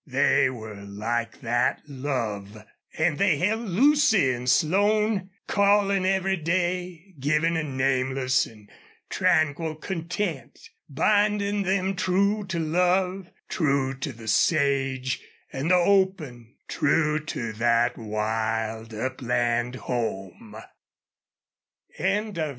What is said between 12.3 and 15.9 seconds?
to love, true to the sage and the